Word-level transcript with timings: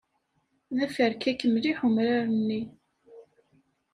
D 0.75 0.77
aferkak 0.85 1.41
mliḥ 1.53 1.79
umrar-nni. 1.87 2.61